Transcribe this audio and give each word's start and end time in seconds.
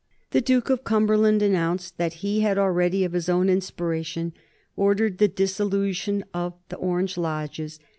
The 0.31 0.41
Duke 0.41 0.71
of 0.71 0.83
Cumberland 0.83 1.43
announced 1.43 1.99
that 1.99 2.15
he 2.25 2.39
had 2.39 2.57
already, 2.57 3.03
of 3.05 3.13
his 3.13 3.29
own 3.29 3.49
inspiration, 3.49 4.33
ordered 4.75 5.19
the 5.19 5.27
dissolution 5.27 6.23
of 6.33 6.55
the 6.69 6.77
Orange 6.77 7.19
lodges. 7.19 7.77